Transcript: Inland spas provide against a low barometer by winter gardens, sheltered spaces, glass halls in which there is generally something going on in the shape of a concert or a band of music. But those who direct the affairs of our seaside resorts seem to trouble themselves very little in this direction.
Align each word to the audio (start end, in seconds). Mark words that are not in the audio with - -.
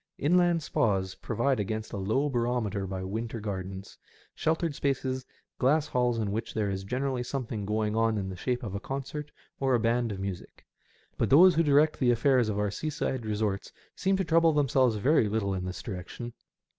Inland 0.17 0.63
spas 0.63 1.13
provide 1.13 1.59
against 1.59 1.93
a 1.93 1.97
low 1.97 2.27
barometer 2.27 2.87
by 2.87 3.03
winter 3.03 3.39
gardens, 3.39 3.99
sheltered 4.33 4.73
spaces, 4.73 5.27
glass 5.59 5.85
halls 5.89 6.17
in 6.17 6.31
which 6.31 6.55
there 6.55 6.71
is 6.71 6.83
generally 6.83 7.21
something 7.21 7.67
going 7.67 7.95
on 7.95 8.17
in 8.17 8.27
the 8.29 8.35
shape 8.35 8.63
of 8.63 8.73
a 8.73 8.79
concert 8.79 9.29
or 9.59 9.75
a 9.75 9.79
band 9.79 10.11
of 10.11 10.19
music. 10.19 10.65
But 11.19 11.29
those 11.29 11.53
who 11.53 11.61
direct 11.61 11.99
the 11.99 12.09
affairs 12.09 12.49
of 12.49 12.57
our 12.57 12.71
seaside 12.71 13.27
resorts 13.27 13.71
seem 13.95 14.17
to 14.17 14.25
trouble 14.25 14.53
themselves 14.53 14.95
very 14.95 15.29
little 15.29 15.53
in 15.53 15.65
this 15.65 15.83
direction. 15.83 16.33